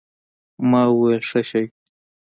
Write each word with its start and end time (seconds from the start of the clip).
ما 0.69 0.81
وويل 0.91 1.21
ښه 1.29 1.41
شى. 1.49 1.63